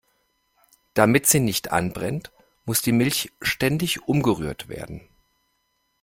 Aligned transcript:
Damit 0.95 1.27
sie 1.27 1.39
nicht 1.39 1.71
anbrennt, 1.71 2.31
muss 2.65 2.81
die 2.81 2.91
Milch 2.91 3.31
ständig 3.39 4.01
umgerührt 4.07 4.67
werden. 4.67 5.07